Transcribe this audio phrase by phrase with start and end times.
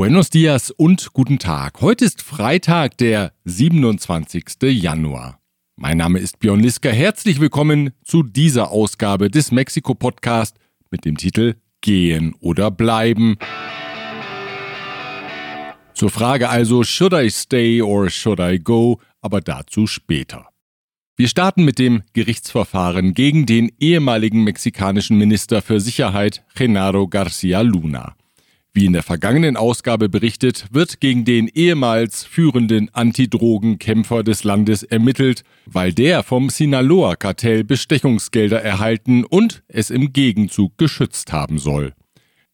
[0.00, 1.82] Buenos dias und guten Tag.
[1.82, 4.62] Heute ist Freitag, der 27.
[4.62, 5.40] Januar.
[5.76, 6.88] Mein Name ist Björn Liska.
[6.88, 10.56] Herzlich willkommen zu dieser Ausgabe des Mexiko-Podcast
[10.90, 13.36] mit dem Titel Gehen oder Bleiben.
[15.92, 19.02] Zur Frage also, should I stay or should I go?
[19.20, 20.48] Aber dazu später.
[21.18, 28.16] Wir starten mit dem Gerichtsverfahren gegen den ehemaligen mexikanischen Minister für Sicherheit Genaro Garcia Luna.
[28.72, 35.42] Wie in der vergangenen Ausgabe berichtet, wird gegen den ehemals führenden Antidrogenkämpfer des Landes ermittelt,
[35.66, 41.94] weil der vom Sinaloa-Kartell Bestechungsgelder erhalten und es im Gegenzug geschützt haben soll.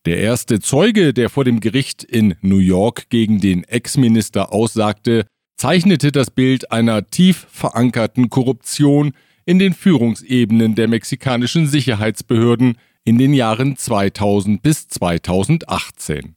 [0.07, 5.27] Der erste Zeuge, der vor dem Gericht in New York gegen den Ex-Minister aussagte,
[5.59, 9.13] zeichnete das Bild einer tief verankerten Korruption
[9.45, 16.35] in den Führungsebenen der mexikanischen Sicherheitsbehörden, in den Jahren 2000 bis 2018.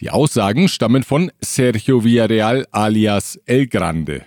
[0.00, 4.24] Die Aussagen stammen von Sergio Villarreal alias El Grande.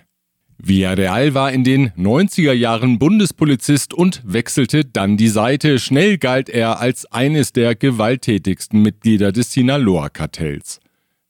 [0.58, 5.78] Villarreal war in den 90er Jahren Bundespolizist und wechselte dann die Seite.
[5.78, 10.80] Schnell galt er als eines der gewalttätigsten Mitglieder des Sinaloa-Kartells.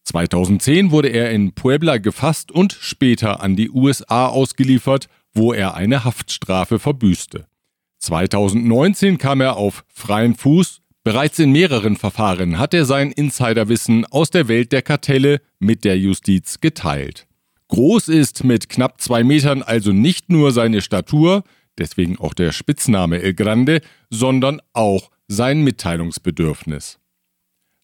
[0.04, 6.04] 2010 wurde er in Puebla gefasst und später an die USA ausgeliefert, wo er eine
[6.04, 7.47] Haftstrafe verbüßte.
[7.98, 10.80] 2019 kam er auf freien Fuß.
[11.04, 15.98] Bereits in mehreren Verfahren hat er sein Insiderwissen aus der Welt der Kartelle mit der
[15.98, 17.26] Justiz geteilt.
[17.68, 21.44] Groß ist mit knapp zwei Metern also nicht nur seine Statur,
[21.78, 26.98] deswegen auch der Spitzname El Grande, sondern auch sein Mitteilungsbedürfnis.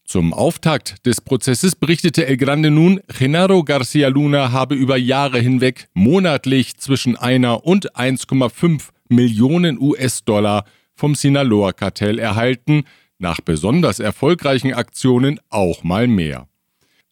[0.03, 5.87] Zum Auftakt des Prozesses berichtete El Grande nun, Genaro Garcia Luna habe über Jahre hinweg
[5.93, 12.83] monatlich zwischen einer und 1,5 Millionen US-Dollar vom Sinaloa-Kartell erhalten,
[13.17, 16.47] nach besonders erfolgreichen Aktionen auch mal mehr.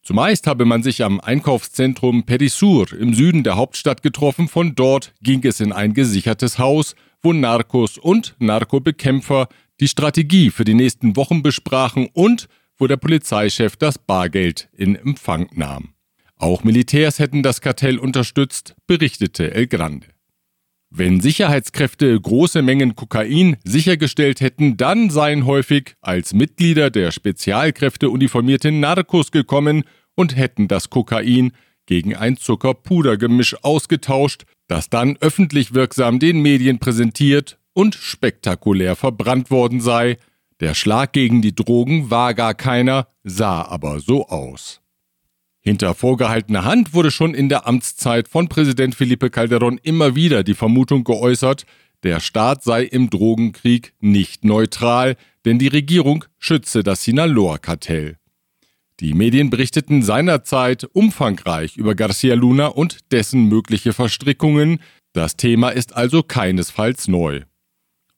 [0.02, 5.42] Zumeist habe man sich am Einkaufszentrum Perisur im Süden der Hauptstadt getroffen, von dort ging
[5.46, 9.48] es in ein gesichertes Haus, wo Narcos und Narkobekämpfer
[9.80, 15.48] die Strategie für die nächsten Wochen besprachen und wo der Polizeichef das Bargeld in Empfang
[15.54, 15.94] nahm.
[16.36, 20.08] Auch Militärs hätten das Kartell unterstützt, berichtete El Grande.
[20.96, 28.72] Wenn Sicherheitskräfte große Mengen Kokain sichergestellt hätten, dann seien häufig als Mitglieder der Spezialkräfte uniformierte
[28.72, 31.52] Narcos gekommen und hätten das Kokain
[31.88, 39.82] gegen ein Zuckerpudergemisch ausgetauscht, das dann öffentlich wirksam den Medien präsentiert und spektakulär verbrannt worden
[39.82, 40.18] sei.
[40.60, 44.83] Der Schlag gegen die Drogen war gar keiner, sah aber so aus.
[45.66, 50.56] Hinter vorgehaltener Hand wurde schon in der Amtszeit von Präsident Felipe Calderón immer wieder die
[50.56, 51.66] Vermutung geäußert,
[52.04, 55.16] der Staat sei im Drogenkrieg nicht neutral,
[55.46, 58.18] denn die Regierung schütze das Sinaloa-Kartell.
[59.00, 64.80] Die Medien berichteten seinerzeit umfangreich über Garcia Luna und dessen mögliche Verstrickungen.
[65.14, 67.44] Das Thema ist also keinesfalls neu.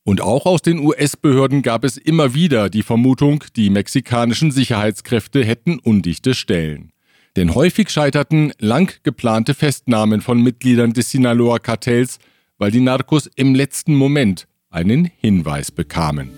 [0.04, 5.78] Und auch aus den US-Behörden gab es immer wieder die Vermutung, die mexikanischen Sicherheitskräfte hätten
[5.78, 6.92] undichte Stellen.
[7.36, 12.20] Denn häufig scheiterten lang geplante Festnahmen von Mitgliedern des Sinaloa-Kartells,
[12.58, 16.30] weil die Narcos im letzten Moment einen Hinweis bekamen.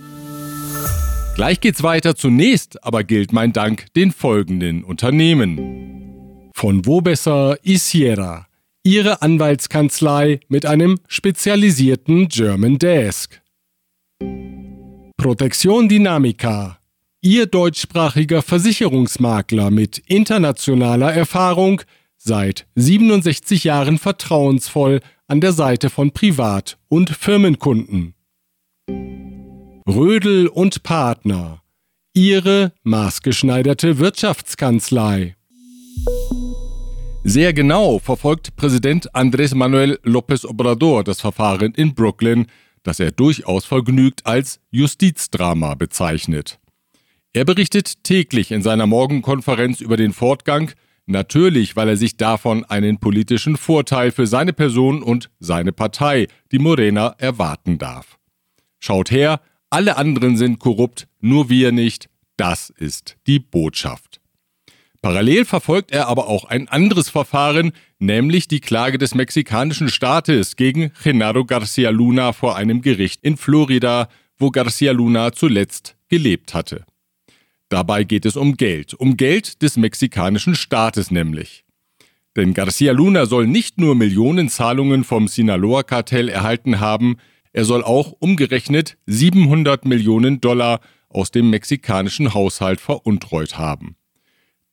[1.36, 2.16] Gleich geht's weiter.
[2.16, 6.52] Zunächst aber gilt mein Dank den folgenden Unternehmen.
[6.54, 8.48] Von wo besser Isiera,
[8.84, 13.40] Ihre Anwaltskanzlei mit einem spezialisierten German Desk.
[15.18, 16.80] Protektion Dynamica,
[17.30, 21.82] Ihr deutschsprachiger Versicherungsmakler mit internationaler Erfahrung,
[22.16, 28.14] seit 67 Jahren vertrauensvoll an der Seite von Privat- und Firmenkunden.
[29.90, 31.62] Rödel und Partner.
[32.14, 35.36] Ihre maßgeschneiderte Wirtschaftskanzlei.
[37.26, 42.48] Sehr genau verfolgt Präsident Andrés Manuel López Obrador das Verfahren in Brooklyn,
[42.84, 46.58] das er durchaus vergnügt als Justizdrama bezeichnet.
[47.38, 50.72] Er berichtet täglich in seiner Morgenkonferenz über den Fortgang,
[51.06, 56.58] natürlich weil er sich davon einen politischen Vorteil für seine Person und seine Partei, die
[56.58, 58.18] Morena, erwarten darf.
[58.80, 59.40] Schaut her,
[59.70, 64.20] alle anderen sind korrupt, nur wir nicht, das ist die Botschaft.
[65.04, 70.92] Parallel verfolgt er aber auch ein anderes Verfahren, nämlich die Klage des mexikanischen Staates gegen
[71.04, 74.10] Genaro Garcia Luna vor einem Gericht in Florida,
[74.40, 76.84] wo Garcia Luna zuletzt gelebt hatte.
[77.70, 81.66] Dabei geht es um Geld, um Geld des mexikanischen Staates nämlich.
[82.36, 87.18] Denn Garcia Luna soll nicht nur Millionenzahlungen vom Sinaloa-Kartell erhalten haben,
[87.52, 90.80] er soll auch umgerechnet 700 Millionen Dollar
[91.10, 93.96] aus dem mexikanischen Haushalt veruntreut haben.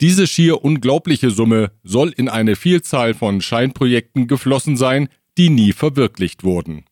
[0.00, 5.08] Diese schier unglaubliche Summe soll in eine Vielzahl von Scheinprojekten geflossen sein,
[5.38, 6.84] die nie verwirklicht wurden.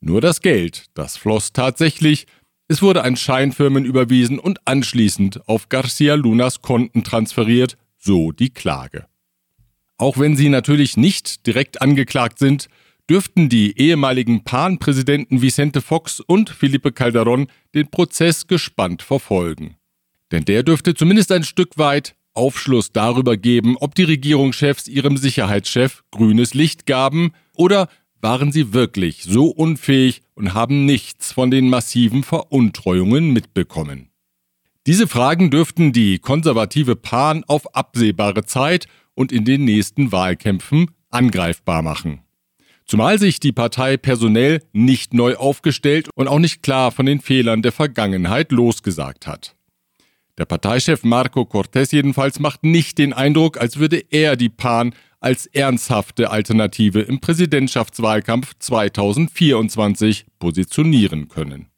[0.00, 2.26] Nur das Geld, das floss tatsächlich,
[2.68, 9.06] es wurde an Scheinfirmen überwiesen und anschließend auf Garcia Lunas Konten transferiert, so die Klage.
[9.98, 12.68] Auch wenn sie natürlich nicht direkt angeklagt sind,
[13.08, 19.76] dürften die ehemaligen PAN-Präsidenten Vicente Fox und Felipe Calderón den Prozess gespannt verfolgen.
[20.32, 26.02] Denn der dürfte zumindest ein Stück weit Aufschluss darüber geben, ob die Regierungschefs ihrem Sicherheitschef
[26.10, 27.88] grünes Licht gaben oder
[28.20, 34.10] waren sie wirklich so unfähig und haben nichts von den massiven Veruntreuungen mitbekommen.
[34.86, 41.82] Diese Fragen dürften die konservative PAN auf absehbare Zeit und in den nächsten Wahlkämpfen angreifbar
[41.82, 42.20] machen.
[42.84, 47.62] Zumal sich die Partei personell nicht neu aufgestellt und auch nicht klar von den Fehlern
[47.62, 49.56] der Vergangenheit losgesagt hat.
[50.38, 55.46] Der Parteichef Marco Cortés jedenfalls macht nicht den Eindruck, als würde er die PAN als
[55.46, 61.68] ernsthafte Alternative im Präsidentschaftswahlkampf 2024 positionieren können.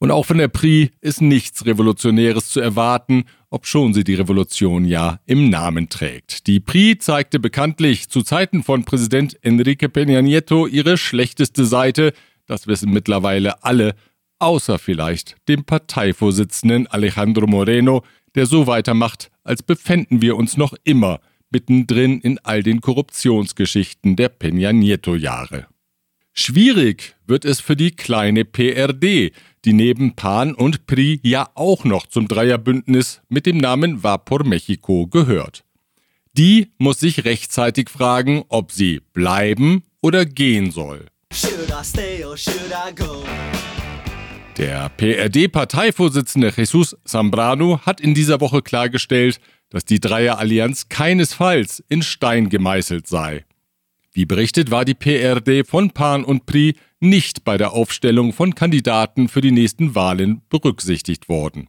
[0.00, 5.18] Und auch von der PRI ist nichts Revolutionäres zu erwarten, obschon sie die Revolution ja
[5.26, 6.46] im Namen trägt.
[6.46, 12.12] Die PRI zeigte bekanntlich zu Zeiten von Präsident Enrique Peña Nieto ihre schlechteste Seite,
[12.46, 13.96] das wissen mittlerweile alle,
[14.38, 18.04] außer vielleicht dem Parteivorsitzenden Alejandro Moreno,
[18.36, 21.20] der so weitermacht, als befänden wir uns noch immer
[21.50, 25.66] mittendrin in all den Korruptionsgeschichten der Peña Nieto-Jahre.
[26.32, 29.32] Schwierig wird es für die kleine PRD,
[29.64, 34.44] die neben PAN und PRI ja auch noch zum Dreierbündnis mit dem Namen Va por
[34.44, 35.64] Mexico gehört.
[36.34, 41.06] Die muss sich rechtzeitig fragen, ob sie bleiben oder gehen soll.
[44.56, 52.48] Der PRD-Parteivorsitzende Jesus Zambrano hat in dieser Woche klargestellt, dass die Dreierallianz keinesfalls in Stein
[52.48, 53.44] gemeißelt sei.
[54.12, 59.28] Wie berichtet, war die PRD von Pan und Pri nicht bei der Aufstellung von Kandidaten
[59.28, 61.68] für die nächsten Wahlen berücksichtigt worden.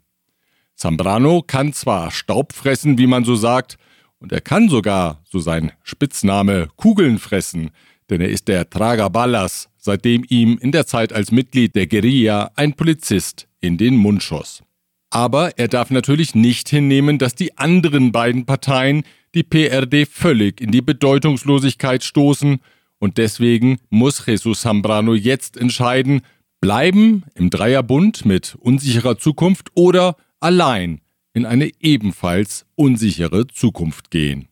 [0.76, 3.78] Zambrano kann zwar Staub fressen, wie man so sagt,
[4.20, 7.72] und er kann sogar, so sein Spitzname, Kugeln fressen,
[8.10, 12.52] denn er ist der Trager Ballas, seitdem ihm in der Zeit als Mitglied der Guerilla
[12.56, 14.64] ein Polizist in den Mund schoss.
[15.10, 19.04] Aber er darf natürlich nicht hinnehmen, dass die anderen beiden Parteien
[19.34, 22.60] die PRD völlig in die Bedeutungslosigkeit stoßen
[23.00, 26.22] und deswegen muss Jesus Zambrano jetzt entscheiden,
[26.62, 31.02] bleiben im Dreierbund mit unsicherer Zukunft oder allein
[31.34, 34.48] in eine ebenfalls unsichere Zukunft gehen.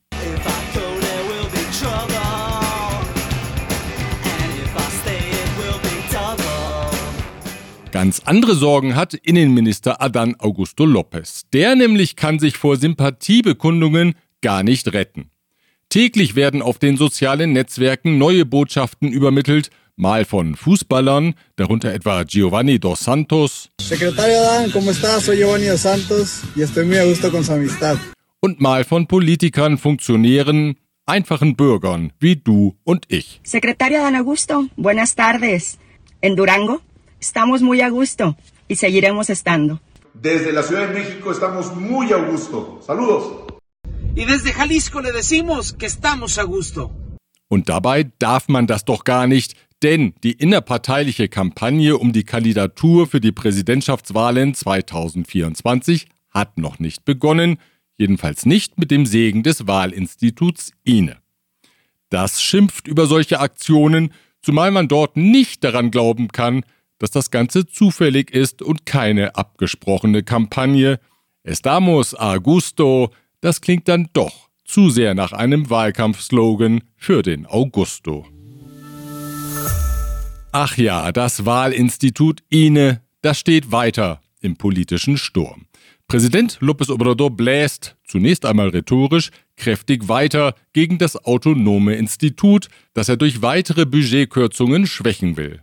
[7.98, 11.46] Ganz andere Sorgen hat Innenminister Adan Augusto López.
[11.52, 15.32] Der nämlich kann sich vor Sympathiebekundungen gar nicht retten.
[15.90, 22.80] Täglich werden auf den sozialen Netzwerken neue Botschaften übermittelt, mal von Fußballern, darunter etwa Giovanni
[22.80, 23.70] dos Santos.
[23.82, 25.26] Secretario Adán, ¿cómo estás?
[25.26, 27.98] Soy Giovanni dos Santos y estoy muy a gusto con su amistad.
[28.42, 30.76] Und mal von Politikern, Funktionären,
[31.08, 33.42] einfachen Bürgern wie du und ich.
[33.42, 35.80] Secretario Adán Augusto, buenas tardes.
[36.22, 36.82] En Durango
[37.20, 38.38] estamos muy a gusto
[38.68, 39.80] y seguiremos estando.
[40.14, 42.80] Desde la Ciudad de México estamos muy a gusto.
[42.86, 43.46] Saludos.
[44.16, 46.92] Y desde Jalisco le decimos que estamos a gusto.
[47.50, 53.08] Und dabei darf man das doch gar nicht, denn die innerparteiliche Kampagne um die Kandidatur
[53.08, 57.58] für die Präsidentschaftswahlen 2024 hat noch nicht begonnen,
[57.96, 61.18] jedenfalls nicht mit dem Segen des Wahlinstituts INE.
[62.10, 66.64] Das schimpft über solche Aktionen, zumal man dort nicht daran glauben kann,
[67.00, 71.00] dass das Ganze zufällig ist und keine abgesprochene Kampagne.
[71.44, 73.12] Estamos a gusto,
[73.42, 78.26] das klingt dann doch zu sehr nach einem Wahlkampfslogan für den Augusto.
[80.52, 85.68] Ach ja, das Wahlinstitut INE, das steht weiter im politischen Sturm.
[86.08, 93.18] Präsident López Obrador bläst, zunächst einmal rhetorisch, kräftig weiter gegen das autonome Institut, das er
[93.18, 95.62] durch weitere Budgetkürzungen schwächen will.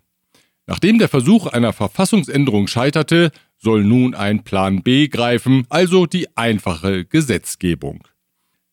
[0.66, 7.04] Nachdem der Versuch einer Verfassungsänderung scheiterte, soll nun ein Plan B greifen, also die einfache
[7.04, 8.06] Gesetzgebung.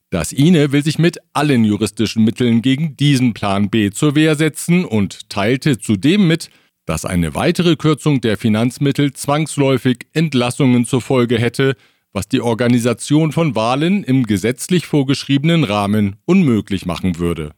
[0.09, 4.83] Das INE will sich mit allen juristischen Mitteln gegen diesen Plan B zur Wehr setzen
[4.83, 6.49] und teilte zudem mit,
[6.85, 11.75] dass eine weitere Kürzung der Finanzmittel zwangsläufig Entlassungen zur Folge hätte,
[12.11, 17.53] was die Organisation von Wahlen im gesetzlich vorgeschriebenen Rahmen unmöglich machen würde.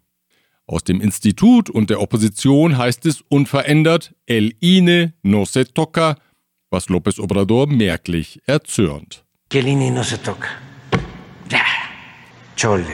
[0.73, 6.17] Aus dem Institut und der Opposition heißt es unverändert El INE no se toca,
[6.71, 9.23] was López Obrador merklich erzürnt.
[9.49, 10.49] Que el INE no se toca.
[11.51, 11.59] Ja.
[12.59, 12.87] Chole.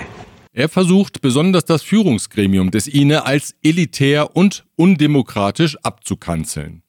[0.52, 6.84] Er versucht besonders das Führungsgremium des INE als elitär und undemokratisch abzukanzeln.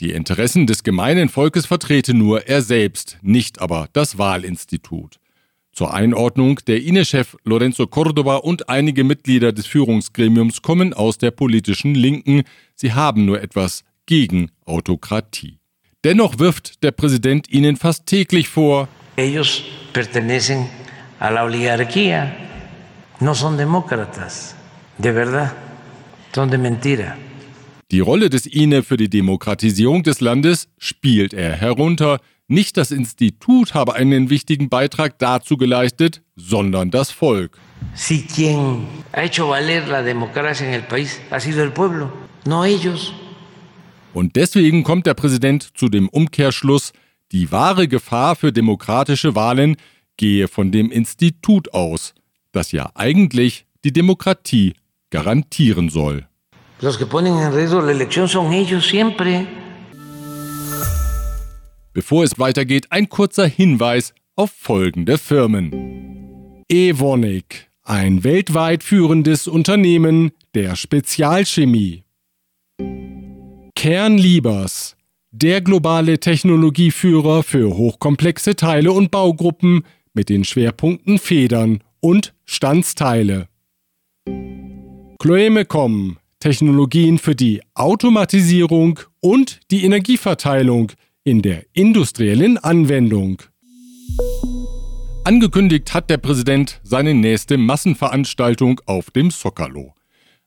[0.00, 5.20] Die Interessen des gemeinen Volkes vertrete nur er selbst, nicht aber das Wahlinstitut.
[5.72, 11.94] Zur Einordnung, der INE-Chef Lorenzo Córdoba und einige Mitglieder des Führungsgremiums kommen aus der politischen
[11.94, 12.42] Linken.
[12.74, 15.58] Sie haben nur etwas gegen Autokratie.
[16.04, 19.62] Dennoch wirft der Präsident ihnen fast täglich vor, Ellos
[19.92, 20.68] pertenecen
[21.18, 22.34] a la oligarquía,
[23.20, 24.54] no son demócratas,
[24.98, 25.52] de verdad,
[26.34, 27.16] son de mentira.
[27.90, 32.20] Die Rolle des INE für die Demokratisierung des Landes spielt er herunter.
[32.48, 37.58] Nicht das Institut habe einen wichtigen Beitrag dazu geleistet, sondern das Volk.
[37.94, 42.12] Si quien ha hecho valer la democracia en el país ha sido el pueblo,
[42.44, 43.12] no ellos.
[44.14, 46.92] Und deswegen kommt der Präsident zu dem Umkehrschluss,
[47.32, 49.76] die wahre Gefahr für demokratische Wahlen
[50.16, 52.14] gehe von dem Institut aus,
[52.52, 54.74] das ja eigentlich die Demokratie
[55.10, 56.26] garantieren soll.
[56.80, 59.46] Los que ponen en riesgo la elección son ellos siempre.
[61.92, 66.64] Bevor es weitergeht, ein kurzer Hinweis auf folgende Firmen.
[66.68, 72.04] Evonik, ein weltweit führendes Unternehmen der Spezialchemie.
[73.74, 74.96] Kernliebers,
[75.32, 79.84] der globale Technologieführer für hochkomplexe Teile und Baugruppen
[80.14, 83.48] mit den Schwerpunkten Federn und Standsteile.
[85.18, 90.92] Chloemecom, Technologien für die Automatisierung und die Energieverteilung
[91.24, 93.42] in der industriellen Anwendung.
[95.24, 99.94] Angekündigt hat der Präsident seine nächste Massenveranstaltung auf dem Zocalo.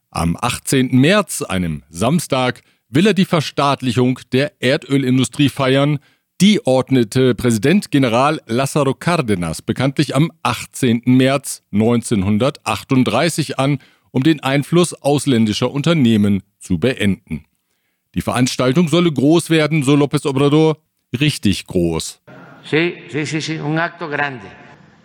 [0.10, 0.90] Am 18.
[1.00, 6.00] März, einem Samstag, will er die Verstaatlichung der Erdölindustrie feiern.
[6.42, 11.04] Die ordnete Präsident General Lázaro Cárdenas bekanntlich am 18.
[11.06, 13.80] März 1938 an
[14.12, 17.46] um den Einfluss ausländischer Unternehmen zu beenden.
[18.16, 20.78] Die Veranstaltung solle groß werden, so López Obrador,
[21.20, 22.22] richtig groß.
[22.64, 24.48] Sí, sí, sí, sí, un acto grande.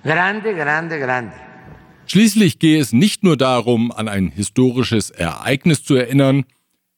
[0.03, 1.35] Grande, grande, grande.
[2.07, 6.45] Schließlich gehe es nicht nur darum, an ein historisches Ereignis zu erinnern,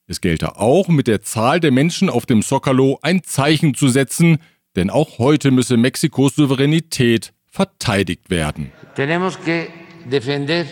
[0.05, 4.37] es gelte auch, mit der Zahl der Menschen auf dem Zocalo ein Zeichen zu setzen,
[4.75, 8.71] denn auch heute müsse Mexikos Souveränität verteidigt werden.
[8.95, 9.69] Tenemos que
[10.05, 10.65] defender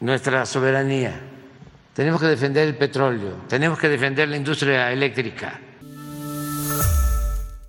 [0.00, 1.12] nuestra soberanía.
[1.94, 3.36] Tenemos que defender el petróleo.
[3.48, 5.60] Tenemos que defender la industria eléctrica.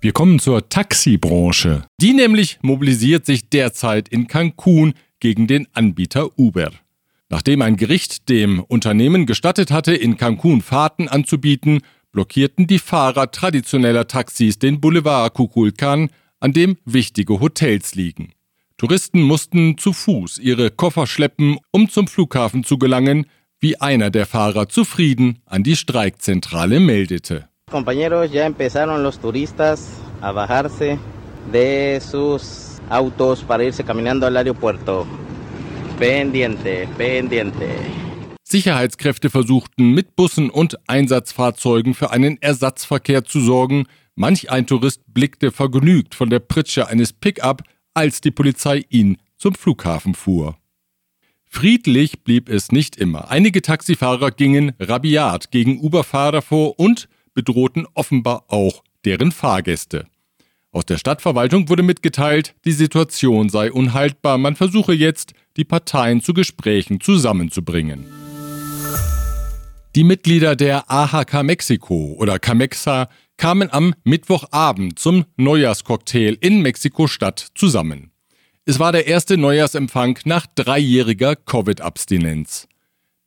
[0.00, 1.84] Wir kommen zur Taxibranche.
[2.00, 6.72] Die nämlich mobilisiert sich derzeit in Cancun gegen den Anbieter Uber.
[7.28, 14.08] Nachdem ein Gericht dem Unternehmen gestattet hatte, in Cancun Fahrten anzubieten, blockierten die Fahrer traditioneller
[14.08, 18.32] Taxis den Boulevard Kukulkan, an dem wichtige Hotels liegen.
[18.76, 23.26] Touristen mussten zu Fuß ihre Koffer schleppen, um zum Flughafen zu gelangen,
[23.60, 27.48] wie einer der Fahrer zufrieden an die Streikzentrale meldete.
[27.70, 29.88] Compañeros, ya empezaron los turistas
[30.20, 30.98] a bajarse
[31.52, 35.06] de sus autos para irse caminando al aeropuerto.
[35.98, 37.68] Pendiente, pendiente.
[38.44, 43.86] Sicherheitskräfte versuchten mit Bussen und Einsatzfahrzeugen für einen Ersatzverkehr zu sorgen.
[44.14, 47.62] Manch ein Tourist blickte vergnügt von der Pritsche eines Pickup
[47.94, 50.56] als die Polizei ihn zum Flughafen fuhr.
[51.56, 53.30] Friedlich blieb es nicht immer.
[53.30, 60.04] Einige Taxifahrer gingen rabiat gegen Uber-Fahrer vor und bedrohten offenbar auch deren Fahrgäste.
[60.70, 66.34] Aus der Stadtverwaltung wurde mitgeteilt, die Situation sei unhaltbar, man versuche jetzt, die Parteien zu
[66.34, 68.04] Gesprächen zusammenzubringen.
[69.94, 73.08] Die Mitglieder der AHK Mexiko oder Camexa
[73.38, 78.10] kamen am Mittwochabend zum Neujahrscocktail in Mexiko-Stadt zusammen.
[78.68, 82.66] Es war der erste Neujahrsempfang nach dreijähriger Covid-Abstinenz.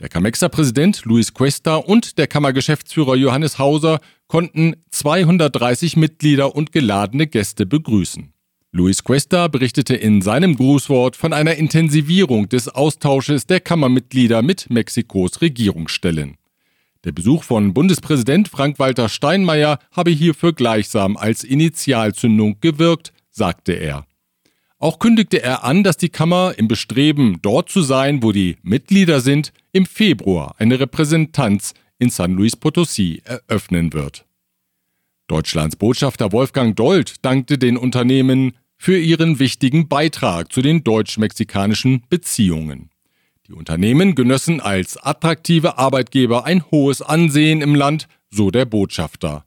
[0.02, 7.66] Der Camexa-Präsident Luis Cuesta und der Kammergeschäftsführer Johannes Hauser konnten 230 Mitglieder und geladene Gäste
[7.66, 8.34] begrüßen.
[8.74, 15.40] Luis Cuesta berichtete in seinem Grußwort von einer Intensivierung des Austausches der Kammermitglieder mit Mexikos
[15.40, 16.36] Regierungsstellen.
[17.06, 24.06] Der Besuch von Bundespräsident Frank-Walter Steinmeier habe hierfür gleichsam als Initialzündung gewirkt, sagte er.
[24.82, 29.20] Auch kündigte er an, dass die Kammer im Bestreben, dort zu sein, wo die Mitglieder
[29.20, 34.26] sind, im Februar eine Repräsentanz in San Luis Potosí eröffnen wird.
[35.28, 42.90] Deutschlands Botschafter Wolfgang Dold dankte den Unternehmen für ihren wichtigen Beitrag zu den deutsch-mexikanischen Beziehungen.
[43.48, 49.44] Die Unternehmen genössen als attraktive Arbeitgeber ein hohes Ansehen im Land, so der Botschafter.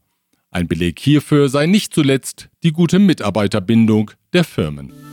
[0.51, 5.12] Ein Beleg hierfür sei nicht zuletzt die gute Mitarbeiterbindung der Firmen.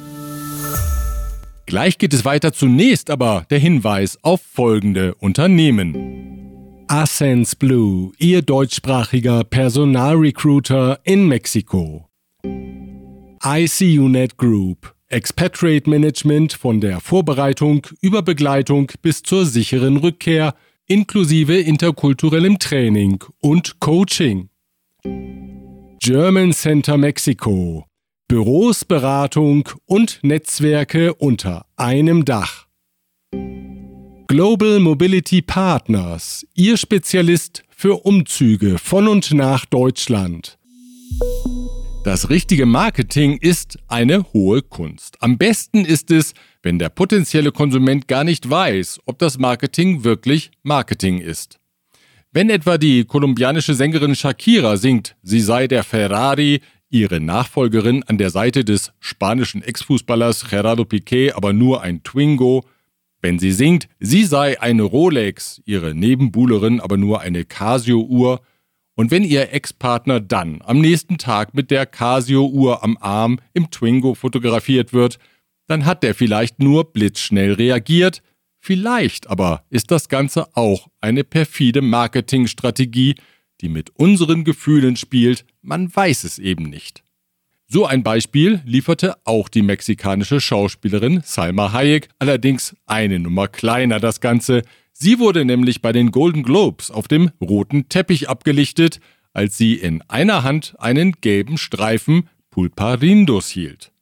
[1.69, 6.85] Gleich geht es weiter zunächst aber der Hinweis auf folgende Unternehmen.
[6.87, 12.09] Ascens Blue, Ihr deutschsprachiger Personalrecruiter in Mexiko.
[13.45, 20.55] ICUNet Group, Expatriate Management von der Vorbereitung über Begleitung bis zur sicheren Rückkehr,
[20.87, 24.49] inklusive interkulturellem Training und Coaching.
[26.01, 27.85] German Center Mexico,
[28.29, 32.67] Büros, Beratung und Netzwerke unter einem Dach.
[34.27, 40.59] Global Mobility Partners, Ihr Spezialist für Umzüge von und nach Deutschland.
[42.03, 45.17] Das richtige Marketing ist eine hohe Kunst.
[45.21, 50.51] Am besten ist es, wenn der potenzielle Konsument gar nicht weiß, ob das Marketing wirklich
[50.61, 51.59] Marketing ist.
[52.31, 58.29] Wenn etwa die kolumbianische Sängerin Shakira singt, sie sei der Ferrari, ihre Nachfolgerin an der
[58.29, 62.65] Seite des spanischen Ex-Fußballers Gerardo Piqué aber nur ein Twingo,
[63.21, 68.41] wenn sie singt, sie sei eine Rolex, ihre Nebenbuhlerin aber nur eine Casio-Uhr,
[68.95, 74.13] und wenn ihr Ex-Partner dann am nächsten Tag mit der Casio-Uhr am Arm im Twingo
[74.13, 75.19] fotografiert wird,
[75.67, 78.21] dann hat der vielleicht nur blitzschnell reagiert,
[78.59, 83.15] vielleicht aber ist das Ganze auch eine perfide Marketingstrategie,
[83.61, 87.03] die mit unseren Gefühlen spielt, man weiß es eben nicht.
[87.67, 94.21] So ein Beispiel lieferte auch die mexikanische Schauspielerin Salma Hayek, allerdings eine Nummer kleiner das
[94.21, 94.63] Ganze,
[95.01, 98.99] Sie wurde nämlich bei den Golden Globes auf dem roten Teppich abgelichtet,
[99.31, 103.93] als sie in einer Hand einen gelben Streifen Pulparindos hielt.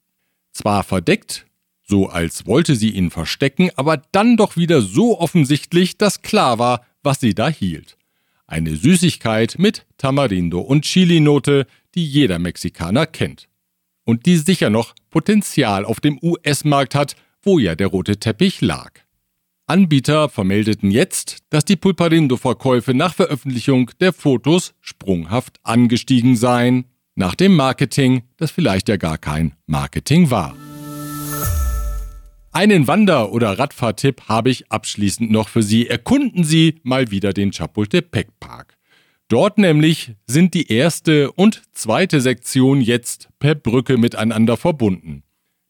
[0.53, 1.45] Zwar verdeckt,
[1.83, 6.83] so als wollte sie ihn verstecken, aber dann doch wieder so offensichtlich, dass klar war,
[7.03, 7.95] was sie da hielt.
[8.47, 13.49] Eine Süßigkeit mit Tamarindo und Chili-Note, die jeder Mexikaner kennt.
[14.05, 18.91] Und die sicher noch Potenzial auf dem US-Markt hat, wo ja der rote Teppich lag.
[19.65, 27.53] Anbieter vermeldeten jetzt, dass die Pulparindo-Verkäufe nach Veröffentlichung der Fotos sprunghaft angestiegen seien, nach dem
[27.53, 30.55] Marketing, das vielleicht ja gar kein Marketing war.
[32.57, 35.87] Einen Wander- oder Radfahrtipp habe ich abschließend noch für Sie.
[35.87, 38.79] Erkunden Sie mal wieder den Chapultepec Park.
[39.27, 45.21] Dort nämlich sind die erste und zweite Sektion jetzt per Brücke miteinander verbunden.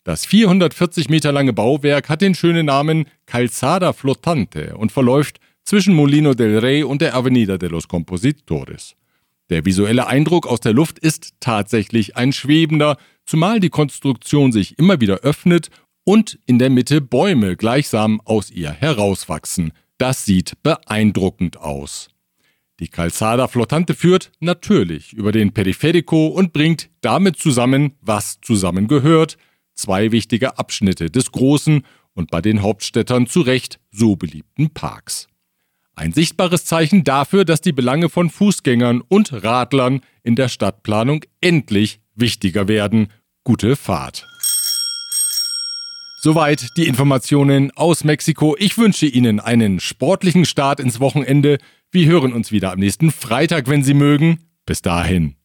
[0.06, 6.36] Das 440 Meter lange Bauwerk hat den schönen Namen Calzada Flotante und verläuft zwischen Molino
[6.36, 8.96] del Rey und der Avenida de los Compositores.
[9.50, 12.96] Der visuelle Eindruck aus der Luft ist tatsächlich ein schwebender,
[13.26, 15.70] zumal die Konstruktion sich immer wieder öffnet
[16.08, 19.74] und in der Mitte Bäume gleichsam aus ihr herauswachsen.
[19.98, 22.08] Das sieht beeindruckend aus.
[22.80, 29.38] Die Calzada Flotante führt natürlich über den Periferico und bringt damit zusammen, was zusammengehört,
[29.74, 31.82] zwei wichtige Abschnitte des großen
[32.14, 35.28] und bei den Hauptstädtern zu Recht so beliebten Parks.
[35.94, 42.00] Ein sichtbares Zeichen dafür, dass die Belange von Fußgängern und Radlern in der Stadtplanung endlich
[42.16, 43.10] wichtiger werden.
[43.44, 44.26] Gute Fahrt.
[46.28, 48.58] Soweit die Informationen aus Mexiko.
[48.60, 51.58] Ich wünsche Ihnen einen sportlichen Start ins Wochenende.
[51.90, 54.40] Wir hören uns wieder am nächsten Freitag, wenn Sie mögen.
[54.66, 55.37] Bis dahin.